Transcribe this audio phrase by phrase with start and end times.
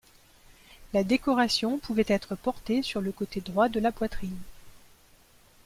[0.93, 4.35] La décoration pouvait être portée sur le côté droit de la poitrine.